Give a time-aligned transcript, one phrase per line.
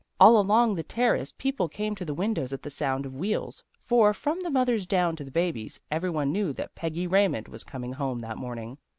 [0.19, 4.15] All along the Terrace people came to the windows at the sound of wheels, for
[4.15, 7.93] from the mothers down to the babies, every one knew that Peggy Raymond was coming
[7.93, 8.79] home that morning.